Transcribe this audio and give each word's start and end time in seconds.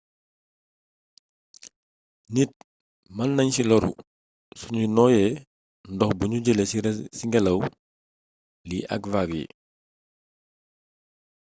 nit 2.33 2.51
mën 3.15 3.29
nañ 3.37 3.47
ci 3.55 3.63
lóru 3.69 3.89
suñu 4.59 4.83
nooyee 4.95 5.29
ndox 5.93 6.11
buñu 6.17 6.37
jëlee 6.45 6.69
ci 7.17 7.23
ngélaw 7.27 7.59
li 8.69 8.77
ak 8.95 9.01
vague 9.13 9.37
yi 9.41 9.47